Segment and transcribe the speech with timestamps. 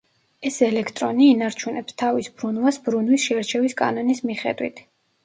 [0.49, 4.83] ეს ელექტრონი ინარჩუნებს თავის ბრუნვას ბრუნვის შერჩევის კანონის მიხედვით.